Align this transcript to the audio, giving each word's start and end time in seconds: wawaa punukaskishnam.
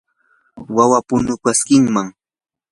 wawaa 0.75 1.05
punukaskishnam. 1.07 2.07